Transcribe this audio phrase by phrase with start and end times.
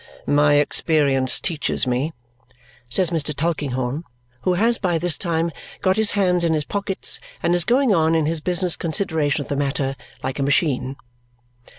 [0.25, 2.11] "My experience teaches me,"
[2.89, 3.35] says Mr.
[3.35, 4.03] Tulkinghorn,
[4.41, 8.15] who has by this time got his hands in his pockets and is going on
[8.15, 10.95] in his business consideration of the matter like a machine.